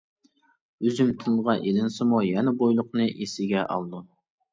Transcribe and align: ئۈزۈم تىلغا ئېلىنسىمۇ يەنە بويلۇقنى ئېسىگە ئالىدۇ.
ئۈزۈم 0.85 1.09
تىلغا 1.23 1.53
ئېلىنسىمۇ 1.67 2.21
يەنە 2.29 2.53
بويلۇقنى 2.63 3.07
ئېسىگە 3.11 3.63
ئالىدۇ. 3.75 4.03